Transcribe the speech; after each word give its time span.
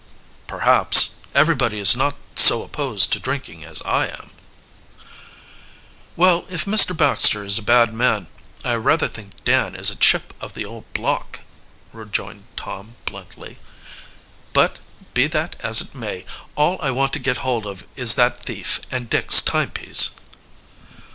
"Perhaps 0.47 1.11
everybody 1.35 1.77
is 1.79 1.95
not 1.95 2.15
so 2.33 2.63
opposed 2.63 3.13
to 3.13 3.19
drinking 3.19 3.63
as 3.63 3.83
I 3.83 4.07
am." 4.07 4.31
"Well, 6.15 6.45
if 6.49 6.65
Mr. 6.65 6.97
Baxter 6.97 7.45
is 7.45 7.59
a 7.59 7.61
bad 7.61 7.93
man, 7.93 8.25
I 8.65 8.73
rather 8.77 9.07
think 9.07 9.43
Dan 9.45 9.75
is 9.75 9.91
a 9.91 9.95
chip 9.95 10.33
of 10.41 10.55
the 10.55 10.65
old 10.65 10.91
block," 10.93 11.41
rejoined 11.93 12.45
Tom 12.57 12.95
bluntly. 13.05 13.59
"But 14.53 14.79
be 15.13 15.27
that 15.27 15.55
as 15.59 15.81
it 15.81 15.93
may, 15.93 16.25
all 16.55 16.79
I 16.81 16.89
want 16.89 17.13
to 17.13 17.19
get 17.19 17.37
hold 17.45 17.67
of 17.67 17.85
is 17.95 18.15
that 18.15 18.37
thief 18.43 18.79
and 18.89 19.07
Dick's 19.07 19.39
timepiece." 19.39 20.09